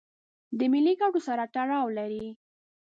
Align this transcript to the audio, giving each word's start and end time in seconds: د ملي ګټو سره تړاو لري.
د 0.57 0.59
ملي 0.73 0.93
ګټو 1.01 1.19
سره 1.27 1.43
تړاو 1.55 1.87
لري. 1.97 2.27